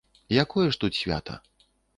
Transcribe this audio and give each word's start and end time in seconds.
Якое 0.43 0.65
ж 0.71 0.81
тут 0.85 0.97
свята?! 1.03 1.37